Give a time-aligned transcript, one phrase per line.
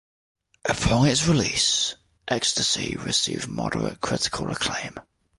[0.67, 1.93] Upon its release
[2.27, 4.95] "Ecstasy" received moderate critical acclaim.